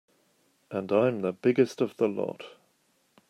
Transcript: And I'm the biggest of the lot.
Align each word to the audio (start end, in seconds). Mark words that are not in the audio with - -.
And 0.71 0.91
I'm 0.91 1.19
the 1.21 1.31
biggest 1.31 1.79
of 1.79 1.95
the 1.97 2.07
lot. 2.07 2.43